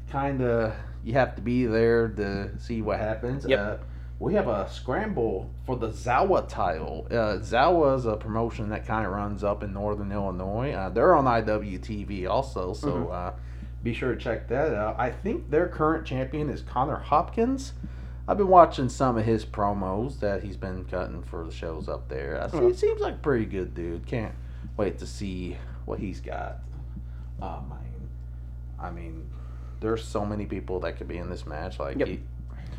[0.09, 0.73] kind of
[1.05, 3.45] you have to be there to see what happens.
[3.47, 3.59] Yep.
[3.59, 3.77] Uh,
[4.19, 7.07] we have a scramble for the Zawa title.
[7.11, 10.73] Uh, Zawa is a promotion that kind of runs up in Northern Illinois.
[10.73, 13.13] Uh, they're on IWTV also, so Mhm.
[13.13, 13.33] uh,
[13.83, 14.97] be sure to check that out.
[14.99, 17.73] I think their current champion is Connor Hopkins.
[18.29, 22.09] I've been watching some of his promos that he's been cutting for the shows up
[22.11, 22.41] there.
[22.45, 22.67] I see.
[22.67, 24.07] He seems like a pretty good dude.
[24.07, 24.35] Can't
[24.77, 26.59] wait to see what he's got.
[27.41, 29.31] Um, I I mean,
[29.81, 31.79] there's so many people that could be in this match.
[31.79, 32.09] Like, Yep.
[32.09, 32.21] you-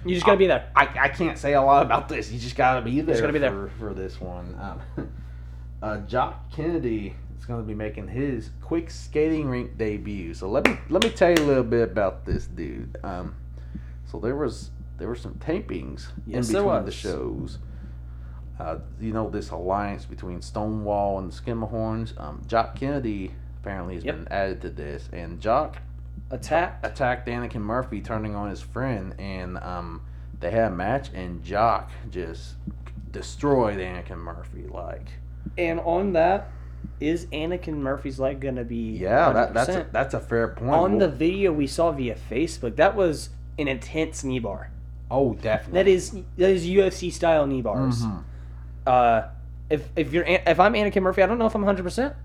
[0.06, 0.68] You just gotta be there.
[0.76, 2.32] I, I can't say a lot about this.
[2.32, 3.20] You just gotta be there.
[3.22, 3.52] gotta be there.
[3.52, 4.56] for, for this one.
[4.60, 5.10] Um,
[5.84, 10.34] uh, Jock Kennedy is going to be making his quick skating rink debut.
[10.34, 12.98] So let me let me tell you a little bit about this dude.
[13.04, 13.36] Um,
[14.06, 17.58] so there was there were some tapings Yes, in there between the shows.
[18.60, 22.20] Uh, you know this alliance between Stonewall and the Skimmerhorns.
[22.20, 24.16] Um, Jock Kennedy apparently has Yep.
[24.16, 25.78] been added to this, and Jock
[26.30, 26.80] Attack.
[26.84, 30.02] attacked Anakin Murphy, turning on his friend, and um,
[30.40, 32.56] they had a match, and Jock just
[33.12, 34.66] destroyed Anakin Murphy.
[34.70, 35.08] Like,
[35.58, 36.50] And on that,
[37.02, 38.92] is Anakin Murphy's leg gonna be?
[38.98, 40.72] yeah, that, that's a, that's a fair point.
[40.74, 42.78] on the video we saw via Facebook.
[42.78, 44.72] That was an intense knee bar.
[45.12, 45.74] oh, definitely.
[45.84, 48.04] That is that is UFC style knee bars.
[48.04, 48.24] Mhm.
[48.88, 49.24] Uh,
[49.70, 51.84] if if you're if I'm Anakin Murphy, I don't know if I'm 100.
[51.84, 52.16] percent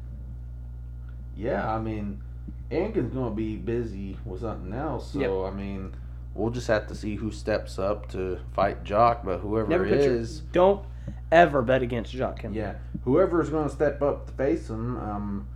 [1.36, 2.22] Yeah, I mean,
[2.70, 5.92] Anakin's gonna be busy with something else, so I mean,
[6.34, 9.24] we'll just have to see who steps up to fight Jock.
[9.24, 10.84] But whoever Never it put your, is, don't
[11.30, 12.52] ever bet against Jock Kim.
[12.54, 12.74] yeah,
[13.04, 15.48] whoever's gonna step up to face him, um,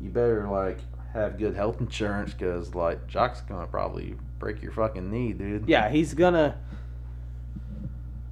[0.00, 0.78] you better like
[1.14, 5.66] have good health insurance because like Jock's gonna probably break your fucking knee, dude.
[5.68, 6.56] Yeah, he's gonna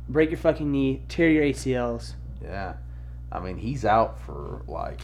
[0.09, 2.13] break your fucking knee, tear your ACLs.
[2.43, 2.75] Yeah.
[3.33, 5.01] I mean, he's out for like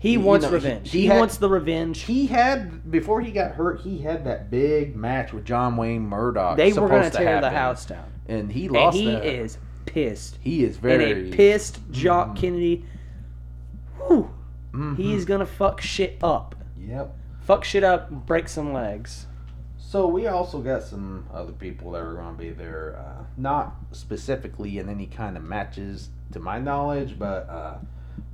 [0.00, 0.90] He You wants know, revenge.
[0.90, 2.02] he He, had- wants the revenge.
[2.02, 3.80] he had before he got hurt.
[3.80, 6.56] He had that big match with John Wayne Murdoch.
[6.56, 8.96] they were supposed to tear the house down, and he and lost.
[8.96, 9.24] he that.
[9.24, 10.38] is pissed.
[10.40, 12.36] He is and very a pissed Jock Mhm.
[12.36, 12.84] Kennedy.
[14.06, 14.30] Whew,
[14.72, 14.96] Mhm.
[14.96, 16.54] he's gonna fuck shit up.
[16.78, 17.14] Yep.
[17.40, 19.26] Fuck shit up, break some legs.
[19.78, 23.74] So we also got some other people that are going to be there, uh, not
[23.92, 27.74] specifically in any kind of matches, to my knowledge, but uh,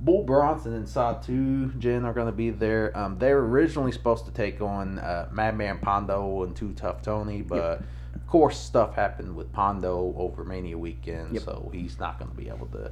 [0.01, 2.95] Bull Bronson and Satu Jin are going to be there.
[2.97, 7.41] Um, they were originally supposed to take on uh, Madman Pondo and Too Tough Tony,
[7.41, 7.81] but
[8.15, 11.43] of course stuff happened with Pondo over Mania weekend, Yep.
[11.43, 12.91] so he's not going to be able to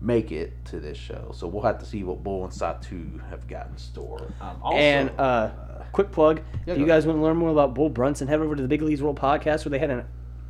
[0.00, 1.30] make it to this show.
[1.34, 4.32] So we'll have to see what Bull and Satu have got in store.
[4.40, 5.50] Um, also, and uh,
[5.92, 6.92] quick plug: Yeah, if you go.
[6.92, 9.18] guys want to learn more about Bull Bronson, head over to the Big Lee's World
[9.18, 10.04] podcast where they had an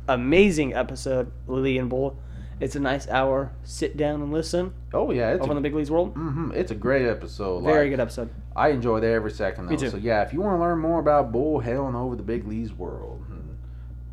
[0.07, 2.17] amazing episode, Lily and Bull,
[2.59, 3.51] It's a nice hour.
[3.63, 4.73] Sit down and listen.
[4.93, 6.15] Oh yeah, it's Over a, in the Big Lee's World.
[6.15, 7.63] Mm-hmm, it's a great episode.
[7.63, 8.29] Very like, good episode.
[8.55, 9.65] I enjoyed every second.
[9.65, 9.71] Though.
[9.71, 9.89] Me too.
[9.89, 12.47] So yeah, if you want to learn more about Bull, head on over the Big
[12.47, 13.23] Lee's World.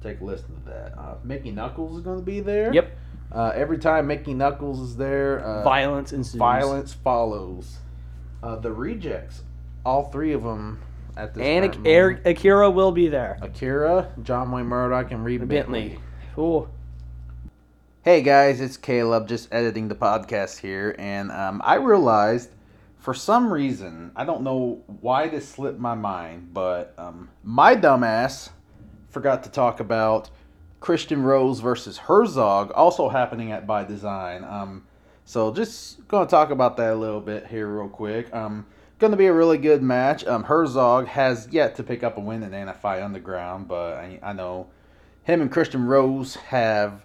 [0.03, 0.99] Take a listen to that.
[0.99, 2.73] Uh, Mickey Knuckles is going to be there.
[2.73, 2.97] Yep.
[3.31, 6.39] Uh, every time Mickey Knuckles is there, uh, Violence ensues.
[6.39, 7.79] violence follows.
[8.43, 9.43] Uh, the rejects,
[9.85, 10.81] all three of them
[11.17, 13.39] at this And Ak- Akira will be there.
[13.43, 15.99] Akira, John Wayne Murdoch, and Reed Bentley.
[16.39, 16.69] Ooh.
[18.03, 22.49] Hey guys, it's Caleb just editing the podcast here, and um, I realized
[22.97, 28.49] for some reason, I don't know why this slipped my mind, but um, my dumbass
[29.11, 30.31] forgot to talk about
[30.81, 34.45] Christian Rose versus Herzog, also happening at By Design.
[34.45, 34.87] Um,
[35.27, 38.35] so just gonna talk about that a little bit here, real quick.
[38.35, 38.65] Um,
[38.99, 40.25] gonna be a really good match.
[40.25, 44.33] Um, Herzog has yet to pick up a win in NFI Underground, but I, I
[44.33, 44.69] know
[45.23, 47.05] him and Christian Rose have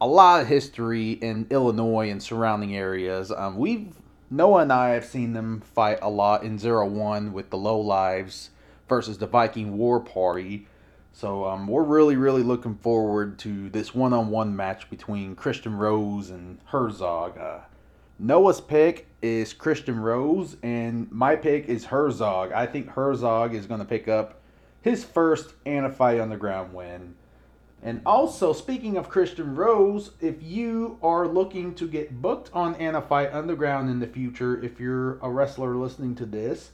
[0.00, 3.30] a lot of history in Illinois and surrounding areas.
[3.30, 3.94] Um, we've
[4.30, 7.80] Noah and I have seen them fight a lot in Zero One with the Low
[7.80, 8.50] Lives
[8.88, 10.68] versus the Viking War Party.
[11.12, 16.58] So um, we're really, really looking forward to this one-on-one match between Christian Rose and
[16.66, 17.36] Herzog.
[17.36, 17.58] Uh,
[18.20, 22.52] Noah's pick is Christian Rose, and my pick is Herzog.
[22.52, 24.40] I think Herzog is going to pick up
[24.82, 27.16] his first Anna Fight Underground win.
[27.82, 33.00] And also, speaking of Christian Rose, if you are looking to get booked on Anna
[33.00, 36.72] Fight Underground in the future, if you're a wrestler listening to this,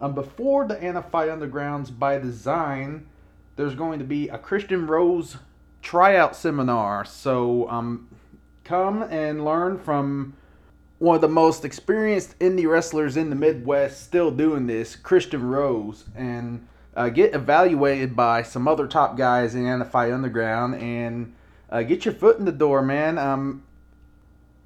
[0.00, 3.06] um, before the Anna Fight Undergrounds by design,
[3.54, 5.36] there's going to be a Christian Rose
[5.80, 7.04] tryout seminar.
[7.04, 8.08] So um,
[8.64, 10.34] come and learn from
[10.98, 16.04] one of the most experienced indie wrestlers in the Midwest still doing this, Christian Rose,
[16.16, 16.66] and
[16.98, 21.32] uh, get evaluated by some other top guys in NFI Underground and
[21.70, 23.18] uh, get your foot in the door, man.
[23.18, 23.62] Um,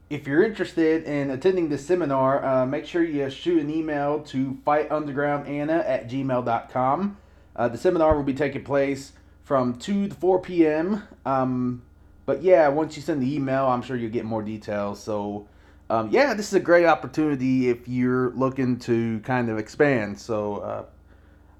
[0.09, 4.59] if you're interested in attending this seminar, uh, make sure you shoot an email to
[4.67, 7.19] fightundergroundanna at gmail.com.
[7.55, 9.13] Uh, the seminar will be taking place
[9.45, 11.03] from 2 to 4 p.m.
[11.27, 11.83] Um,
[12.25, 15.03] but yeah, once you send the email, I'm sure you'll get more details.
[15.03, 15.49] So,
[15.91, 20.19] um, yeah, this is a great opportunity if you're looking to kind of expand.
[20.19, 20.85] So, uh,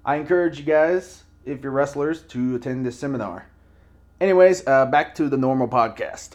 [0.05, 3.47] I encourage you guys, if you're wrestlers, to attend this seminar.
[4.19, 6.31] Anyways, uh, back to the normal podcast.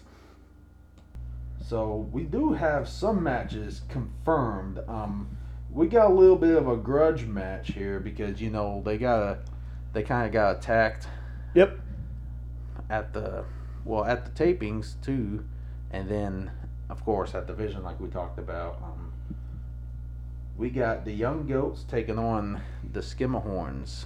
[1.66, 4.78] So we do have some matches confirmed.
[4.88, 5.28] Um,
[5.70, 9.20] we got a little bit of a grudge match here because you know they got
[9.20, 9.38] a,
[9.92, 11.06] they kind of got attacked
[11.54, 11.78] Yep.
[12.88, 13.44] at the
[13.84, 15.44] well at the tapings too,
[15.90, 16.50] and then
[16.88, 18.80] of course at the vision like we talked about.
[18.82, 19.07] Um,
[20.58, 22.60] we got the young goats taking on
[22.92, 24.04] the skimmerhorns.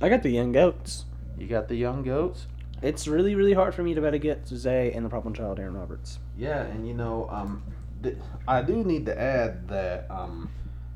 [0.00, 1.04] I got the young goats.
[1.38, 2.48] You got the young goats.
[2.82, 5.76] It's really, really hard for me to bet against Jose and the problem child Aaron
[5.76, 6.18] Roberts.
[6.36, 7.62] Yeah, and you know, um,
[8.02, 8.16] th-
[8.48, 10.50] I do need to add that um,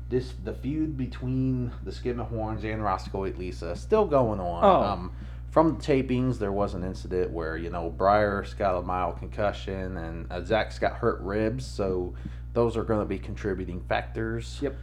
[0.09, 4.63] this the feud between the Skimmerhorns and Roscoe and Lisa is still going on.
[4.65, 4.83] Oh.
[4.83, 5.11] Um,
[5.51, 9.97] from the tapings, there was an incident where you know Briar's got a mild concussion
[9.97, 12.13] and uh, Zach's got hurt ribs, so
[12.53, 14.59] those are going to be contributing factors.
[14.61, 14.75] Yep.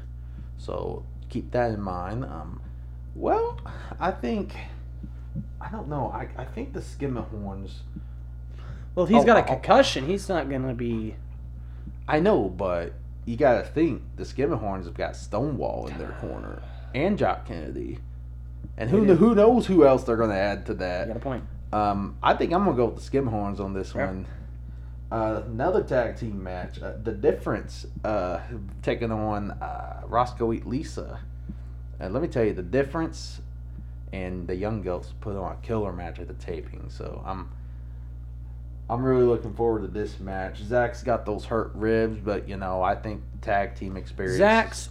[0.59, 2.25] So keep that in mind.
[2.25, 2.61] Um,
[3.15, 3.61] well,
[4.01, 4.55] I think
[5.61, 6.11] I don't know.
[6.15, 7.73] I, I think the Skimmerhorns.
[8.95, 9.53] Well, if he's Oh, got a oh, oh.
[9.55, 11.17] concussion, he's not gonna be.
[12.07, 12.93] I know, but
[13.25, 16.63] you got to think the Skimmerhorns have got Stonewall in their corner
[16.95, 17.99] and Jock Kennedy,
[18.77, 21.09] and who kn- who knows who else they're going to add to You that.
[21.09, 21.45] got a point.
[21.73, 24.07] Um, I think I'm gonna go with the Skimmerhorns on this Fair.
[24.07, 24.27] one.
[25.11, 28.41] Uh, another tag team match, uh, the difference, uh,
[28.83, 31.21] taking on uh, Roscoe Eat Lisa.
[32.01, 33.41] And let me tell you, the difference
[34.13, 36.87] and the Young Goats put on a killer match at the taping.
[36.91, 37.51] So I'm,
[38.89, 40.59] I'm really looking forward to this match.
[40.63, 44.39] Zach's got those hurt ribs, but you know I think tag team experience.
[44.39, 44.89] Zach's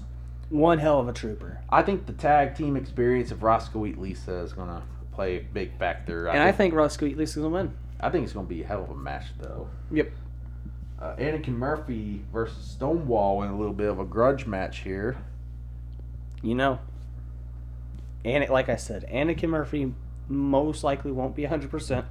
[0.54, 4.36] one hell of a trooper, I think the tag team experience of Roscoe Eat Lisa
[4.38, 6.28] is gonna play a big factor.
[6.28, 7.74] and I think Roscoe at least is gonna win.
[8.00, 9.70] I think it's going to be a hell of a match, though.
[9.92, 10.12] Yep.
[11.00, 15.16] Uh, Anakin Murphy versus Stonewall in a little bit of a grudge match here.
[16.42, 16.80] You know.
[18.26, 19.94] And it, like I said, Anakin Murphy
[20.28, 22.04] most likely won't be 100%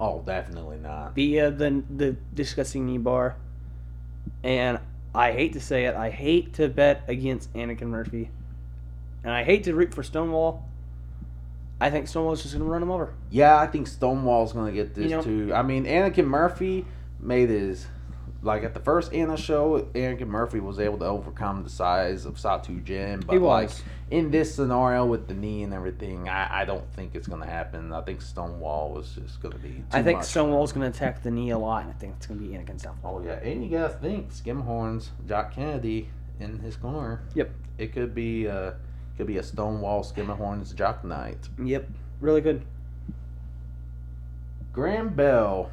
[0.00, 1.14] Oh, definitely not.
[1.14, 3.36] via the the disgusting knee bar.
[4.42, 4.78] And
[5.16, 8.30] I hate to say it, I hate to bet against Anakin Murphy.
[9.24, 10.68] And I hate to root for Stonewall.
[11.80, 13.12] I think Stonewall's just going to run him over.
[13.30, 15.52] Yeah, I think Stonewall's going to get this You know- too.
[15.54, 16.84] I mean, Anakin Murphy
[17.18, 17.86] made his
[18.46, 22.36] like at the first Anna show, Anakin Murphy was able to overcome the size of
[22.36, 23.70] Satu Jin, but He like
[24.10, 27.92] in this scenario with the knee and everything, I, I don't think it's gonna happen.
[27.92, 29.70] I think Stonewall was just gonna be.
[29.70, 30.28] Too I think much.
[30.28, 32.54] Stonewall's going to attack the knee a lot, and I think it's going to be
[32.54, 33.20] Anakin's downfall.
[33.20, 36.08] Oh yeah, and you gotta think Skimhorns, Jock Kennedy
[36.40, 37.22] in his corner.
[37.34, 37.50] Yep.
[37.78, 38.72] It could be uh
[39.16, 41.48] could be a Stonewall Skimmerhorns Jock night.
[41.62, 41.88] Yep.
[42.20, 42.62] Really good.
[44.72, 45.70] Graham Bell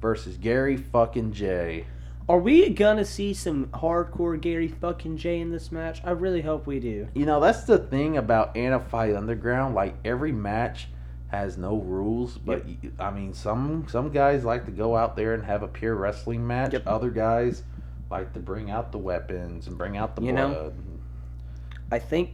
[0.00, 1.86] versus Gary fucking J.
[2.28, 6.00] Are we to see some hardcore Gary fucking Jay in this match?
[6.04, 7.08] I really hope we do.
[7.14, 9.74] You know, that's the thing about Anna Fight Underground.
[9.74, 10.88] Like every match
[11.28, 12.64] has no rules, but
[12.98, 16.46] I mean, some some guys like to go out there and have a pure wrestling
[16.46, 16.74] match.
[16.74, 16.86] Yep.
[16.86, 17.64] Other guys
[18.10, 20.74] like to bring out the weapons and bring out the You know, blood.
[21.90, 22.30] I think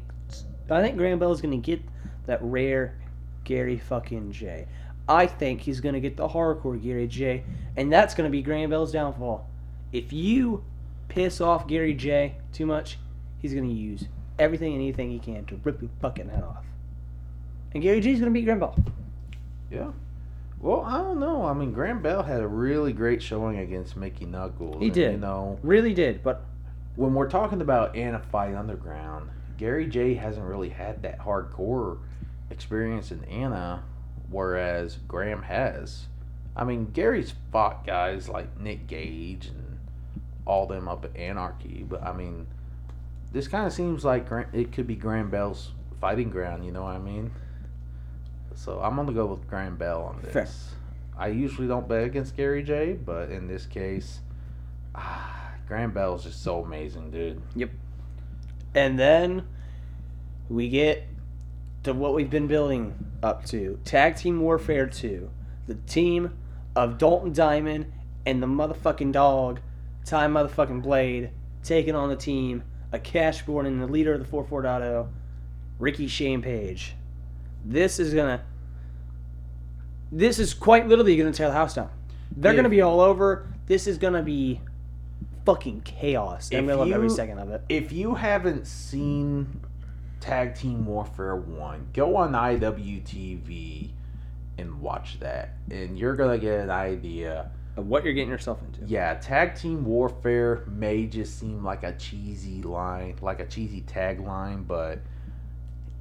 [0.70, 1.80] I think Graham Bell is to get
[2.26, 2.98] that rare
[3.44, 4.66] Gary fucking Jay.
[5.08, 7.44] I think he's to get the hardcore Gary Jay,
[7.76, 9.48] and that's to be Graham Bell's downfall.
[9.92, 10.64] If you
[11.08, 12.98] piss off Gary Jay too much,
[13.38, 14.04] he's going to use
[14.38, 16.64] everything and anything he can to rip your fucking head off.
[17.72, 18.76] And Gary Jay's going to beat Graham Bell.
[19.70, 19.90] Yeah.
[20.60, 21.44] Well, I don't know.
[21.44, 24.80] I mean, Graham Bell had a really great showing against Mickey Knuckles.
[24.80, 25.12] He and, did.
[25.12, 26.44] You know, Really did, but
[26.96, 31.98] when we're talking about Anna Fight Underground, Gary Jay hasn't really had that hardcore
[32.50, 33.84] experience in Anna,
[34.30, 36.06] whereas Graham has.
[36.56, 39.67] I mean, Gary's fought guys like Nick Gage and
[40.48, 42.46] all them up at Anarchy, but I mean,
[43.32, 46.64] this kind of seems like it could be Graham Bell's fighting ground.
[46.64, 47.30] You know what I mean?
[48.54, 50.32] So I'm gonna go with Graham Bell on this.
[50.32, 50.48] Fair.
[51.16, 54.20] I usually don't bet against Gary Jay, but in this case,
[54.94, 57.42] ah, Graham Bell is just so amazing, dude.
[57.54, 57.70] Yep.
[58.74, 59.46] And then
[60.48, 61.06] we get
[61.82, 65.30] to what we've been building up to Tag Team Warfare 2.
[65.66, 66.36] The team
[66.74, 67.92] of Dalton Diamond
[68.24, 69.60] and the motherfucking dog,
[70.08, 71.30] Ty motherfucking Blade,
[71.62, 75.08] taking on the team of Cash Borden and the leader of the 44.0,
[75.78, 76.94] Ricky Shane Page.
[77.64, 78.42] This is gonna.
[80.10, 81.90] This is quite literally gonna tear the house down.
[82.34, 83.46] They're gonna be all over.
[83.66, 84.60] This is gonna be
[85.44, 86.50] fucking chaos.
[86.52, 87.62] I'm gonna love every second of it.
[87.68, 89.60] If you haven't seen
[90.20, 93.90] Tag Team Warfare 1, go on IWTV
[94.56, 95.54] and watch that.
[95.70, 97.50] And you're to get an idea.
[97.82, 98.84] What you're getting yourself into.
[98.86, 104.66] Yeah, Tag Team Warfare may just seem like a cheesy line, like a cheesy tagline,
[104.66, 105.00] but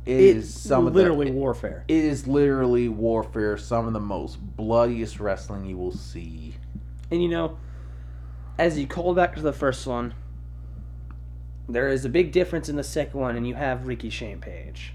[0.05, 1.83] it is It's some literally of the, warfare.
[1.87, 6.55] It is literally warfare, some of the most bloodiest wrestling you will see.
[7.11, 7.57] And you know,
[8.57, 10.13] as you call back to the first one,
[11.69, 14.93] there is a big difference in the second one, and you have Ricky Shane Page.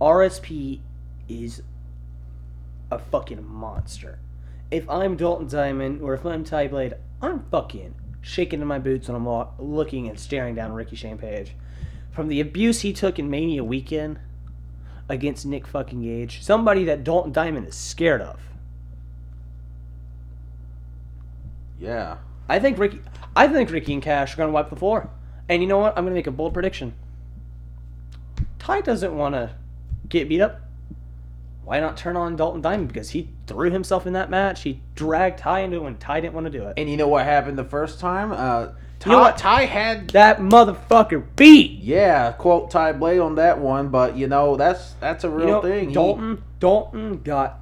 [0.00, 0.80] RSP
[1.28, 1.62] is
[2.90, 4.18] a fucking monster.
[4.70, 9.08] If I'm Dalton Diamond or if I'm Ty Blade, I'm fucking shaking in my boots
[9.08, 11.54] when I'm looking and staring down Ricky Shane Page.
[12.10, 14.18] From the abuse he took in Mania weekend
[15.08, 18.40] against Nick fucking Gage, somebody that Dalton Diamond is scared of.
[21.80, 22.18] Yeah.
[22.46, 23.00] I think Ricky,
[23.34, 25.08] I think Ricky and Cash are gonna wipe the floor.
[25.48, 25.96] And you know what?
[25.96, 26.92] I'm gonna make a bold prediction.
[28.58, 29.52] Ty doesn't want to
[30.10, 30.60] get beat up.
[31.68, 32.88] Why not turn on Dalton Diamond?
[32.88, 34.62] Because he threw himself in that match.
[34.62, 36.72] He dragged Ty into it when Ty didn't want to do it.
[36.78, 38.32] And you know what happened the first time?
[38.32, 38.68] Uh,
[39.00, 39.36] Ty, You know what?
[39.36, 41.72] Ty had That motherfucker beat.
[41.82, 45.52] Yeah, quote Ty Blade on that one, but you know that's that's a real You
[45.52, 45.88] know, thing.
[45.90, 47.60] He- Dalton, Dalton got.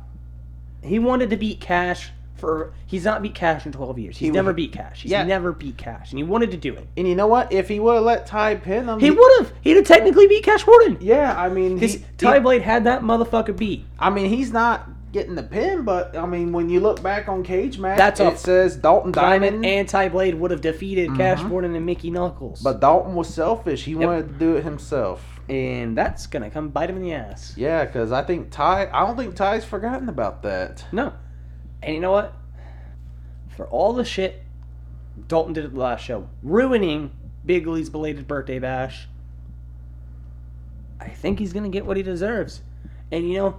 [0.84, 2.72] He wanted to beat Cash for.
[2.86, 4.16] He's not beat Cash in 12 years.
[4.18, 5.02] He's He- never beat Cash.
[5.02, 5.24] He's Yeah.
[5.24, 6.86] never beat Cash, and he wanted to do it.
[6.96, 7.52] and you know what?
[7.52, 9.52] If he would have let Ty pin him, He would have.
[9.60, 10.98] He'd have technically beat Cash Borden.
[11.00, 13.84] Yeah, I mean, he, Ty he- Blade had that motherfucker beat.
[13.98, 17.42] I mean, he's not getting the pin, but I mean, when you look back on
[17.42, 21.16] Cage match, That's it a- says Dalton Diamond, Diamond and Ty Blade would have defeated
[21.16, 21.48] Cash mm-hmm.
[21.48, 22.60] Borden and Mickey Knuckles.
[22.60, 23.84] but Dalton was selfish.
[23.84, 25.24] He wanted to do it himself.
[25.48, 27.54] and that's gonna come bite him in the ass.
[27.56, 30.84] Yeah, because I think Ty, I don't think Ty's forgotten about that.
[30.92, 31.12] No.
[31.82, 32.34] And you know what?
[33.56, 34.42] For all the shit
[35.28, 37.10] Dalton did at the last show, ruining
[37.44, 39.08] Big Lee's belated birthday bash,
[41.00, 42.62] I think he's gonna get what he deserves.
[43.12, 43.56] And you know,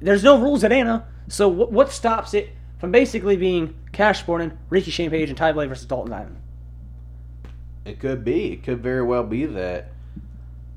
[0.00, 4.58] there's no rules at Anna, so what, what stops it from basically being Cash Borden,
[4.68, 6.36] Ricky Shane Page, and Ty Blade versus Dalton Diamond?
[7.84, 8.52] It could be.
[8.52, 9.92] It could very well be that.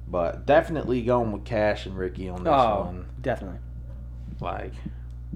[0.08, 3.06] But definitely going with Cash and Ricky on this Oh, one.
[3.22, 3.60] definitely.
[4.40, 4.74] Like,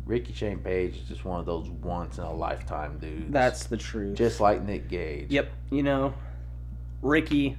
[0.05, 3.31] Ricky Shane Page is just one of those once in a lifetime dudes.
[3.31, 4.17] That's the truth.
[4.17, 5.29] just like Nick Gage.
[5.29, 6.13] Yep, you know,
[7.01, 7.57] Ricky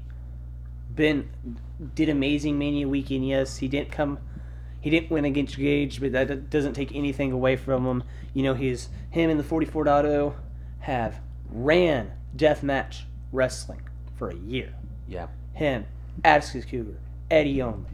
[0.94, 1.30] been
[1.94, 3.26] did amazing Mania weekend.
[3.26, 4.18] Yes, he didn't come,
[4.80, 8.04] he didn't win against Gage, but that doesn't take anything away from him.
[8.34, 10.34] You know, he's him and the 44.0
[10.80, 11.20] have
[11.50, 13.82] ran deathmatch wrestling
[14.16, 14.74] for a year.
[15.06, 15.28] Yeah.
[15.54, 15.86] Him,
[16.24, 16.96] Atticus Cogar,
[17.30, 17.90] Eddy Only,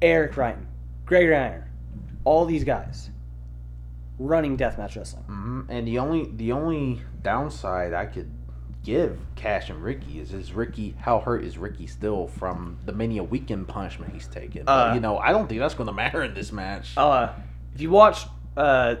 [0.00, 0.66] Eric Wrighton,
[1.04, 1.64] Greg Iron,
[2.24, 3.10] all these guys
[4.26, 5.24] running deathmatch wrestling.
[5.24, 8.30] hmm And the only the only downside I could
[8.84, 13.22] give Cash and Ricky is is Ricky how hurt is Ricky still from the Mania
[13.22, 14.68] weekend punishment he's taken?
[14.68, 16.94] Uh, you know, I don't think that's going to matter in this match.
[16.96, 17.32] Uh,
[17.74, 18.96] if you watch uh,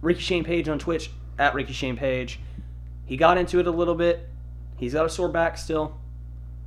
[0.00, 2.40] Ricky Shane Page on Twitch at Ricky Shane Page,
[3.06, 4.28] he got into it a little bit.
[4.76, 5.98] He's got a sore back still.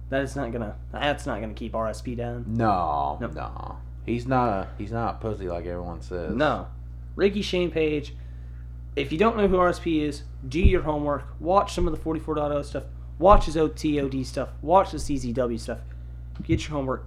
[0.10, 0.76] That is not gonna.
[0.92, 2.46] That's not gonna keep RSP down.
[2.48, 3.34] no, Nope.
[3.34, 6.34] no, he's not a he's not a pussy like everyone says.
[6.34, 6.68] No,
[7.16, 8.14] Ricky Shane Page.
[8.96, 11.26] If you don't know who RSP is, do your homework.
[11.40, 12.84] Watch some of the 44.0 stuff.
[13.20, 14.50] Watch his OTOD stuff.
[14.62, 15.80] Watch the CZW stuff.
[16.44, 17.06] Get your homework.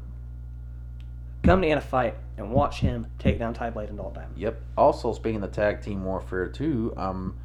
[1.42, 4.30] Come to Anna Fight and watch him take down Ty Blade and all time.
[4.36, 4.60] Yep.
[4.76, 7.38] Also, speaking of tag team warfare too, um,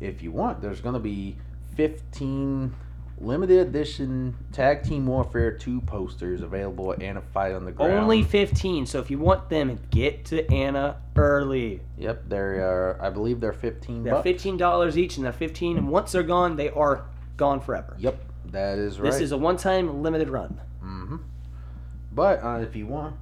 [0.00, 1.36] if you want, there's going to be
[1.76, 2.74] 15
[3.20, 7.92] limited edition tag team warfare two posters available at Anna Fight Underground.
[7.92, 8.86] Only 15.
[8.86, 11.80] So if you want them, get to Anna early.
[11.98, 14.22] Yep, they're uh, I believe they're 15 They're bucks.
[14.22, 15.76] fifteen dollars each, and they're fifteen.
[15.78, 17.04] And once they're gone, they are
[17.36, 17.96] gone forever.
[17.98, 19.10] Yep, that is right.
[19.10, 20.60] This is a one-time limited run.
[20.82, 21.16] Mm-hmm.
[22.12, 23.16] But uh, if you want,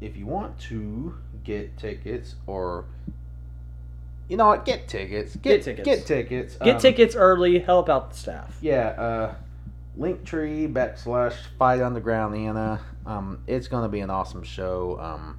[0.00, 1.14] if you want to
[1.44, 2.86] get tickets or,
[4.28, 5.36] you know what, get tickets.
[5.36, 5.84] Get, tickets.
[5.84, 6.56] Get tickets.
[6.56, 7.58] Get um, tickets early.
[7.58, 8.56] Help out the staff.
[8.60, 9.34] Yeah, uh,
[9.98, 12.80] Linktree backslash Fight Underground Anna.
[13.06, 14.98] Um, it's gonna be an awesome show.
[15.00, 15.38] Um,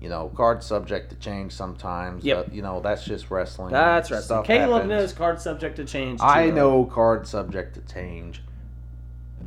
[0.00, 2.24] you know, card subject to change sometimes.
[2.24, 2.46] Yep.
[2.46, 3.72] but, you know, that's just wrestling.
[3.72, 4.22] That's right.
[4.22, 4.88] Stuff Caleb happens.
[4.88, 6.18] knows card subject to change.
[6.18, 8.42] too I know card subject to change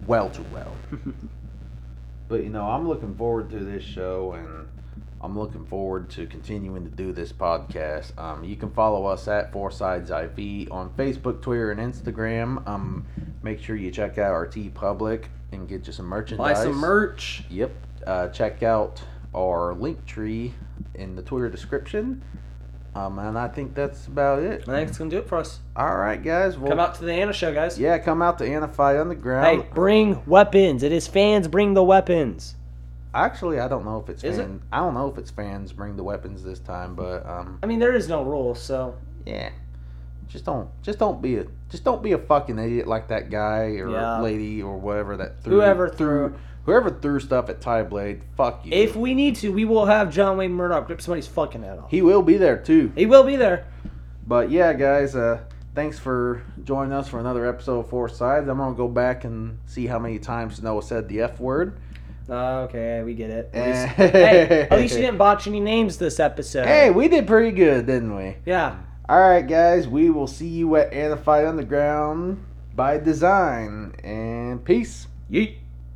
[0.08, 0.74] well too well.
[2.30, 4.68] but you know, I'm looking forward to this show and
[5.22, 8.18] I'm looking forward to continuing to do this podcast.
[8.20, 12.66] Um, you can follow us at Four Sides IV on Facebook, Twitter, and Instagram.
[12.68, 13.06] Um,
[13.42, 16.58] make sure you check out our TeePublic and get you some merchandise.
[16.58, 17.44] Buy some merch.
[17.50, 17.72] Yep.
[18.06, 19.02] Uh, check out
[19.34, 20.54] our link tree
[20.94, 22.22] in the Twitter description.
[22.94, 24.62] Um, and I think that's about it.
[24.70, 25.60] I think it's gonna do it for us.
[25.76, 26.58] All right, guys.
[26.58, 27.78] Well, Come out to the Anna show, guys.
[27.78, 29.64] yeah, come out to Anna Fight Underground.
[29.64, 30.82] Hey, bring weapons.
[30.82, 31.48] It is fans.
[31.50, 32.56] Bring the weapons.
[33.16, 34.50] Actually, I don't know if it's Is it?
[34.72, 37.80] I don't know if it's fans bring the weapons this time, but um, I mean,
[37.80, 38.96] there is no rule, so
[39.26, 39.50] yeah,
[40.28, 43.78] just don't, just don't be a, just don't be a fucking idiot like that guy
[43.78, 44.20] or Yeah.
[44.22, 46.36] lady or whatever that threw, Whoever threw-
[46.66, 48.22] whoever threw stuff at Ty Blade.
[48.36, 48.72] Fuck you.
[48.74, 51.90] if we need to, we will have John Wayne Murdoch rip somebody's fucking head off.
[51.92, 52.92] he will be there too.
[52.96, 53.68] He will be there.
[54.28, 55.42] But yeah, guys, uh,
[55.76, 58.50] thanks for joining us for another episode of Four Sides.
[58.50, 61.78] I'm gonna go back and see how many times Noah said the F word.
[62.30, 63.50] Uh, okay, we get it.
[63.54, 66.66] At least, hey, at least you didn't botch any names this episode.
[66.66, 68.36] Hey, we did pretty good, didn't we?
[68.46, 68.78] Yeah.
[69.08, 72.44] All right, guys, we will see you at Anna Fight Underground
[72.76, 75.08] by design, and peace.
[75.32, 75.58] Yeet.